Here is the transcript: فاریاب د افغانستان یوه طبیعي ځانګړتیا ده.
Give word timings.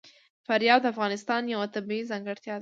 فاریاب 0.45 0.79
د 0.81 0.85
افغانستان 0.93 1.41
یوه 1.53 1.67
طبیعي 1.75 2.03
ځانګړتیا 2.11 2.53
ده. 2.57 2.59